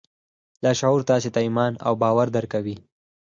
[0.63, 2.75] لاشعور تاسې ته ایمان او باور درکوي